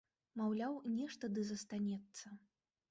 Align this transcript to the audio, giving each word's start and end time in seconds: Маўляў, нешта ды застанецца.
Маўляў, 0.41 0.79
нешта 0.95 1.31
ды 1.37 1.47
застанецца. 1.51 2.27